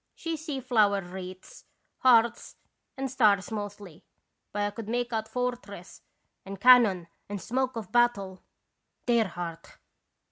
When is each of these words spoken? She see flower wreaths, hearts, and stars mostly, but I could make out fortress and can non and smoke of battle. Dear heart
She 0.15 0.35
see 0.35 0.59
flower 0.59 0.99
wreaths, 1.03 1.63
hearts, 1.99 2.55
and 2.97 3.07
stars 3.11 3.51
mostly, 3.51 4.03
but 4.51 4.63
I 4.63 4.71
could 4.71 4.89
make 4.89 5.13
out 5.13 5.27
fortress 5.27 6.01
and 6.43 6.59
can 6.59 6.81
non 6.81 7.07
and 7.29 7.39
smoke 7.39 7.75
of 7.75 7.91
battle. 7.91 8.41
Dear 9.05 9.27
heart 9.27 9.77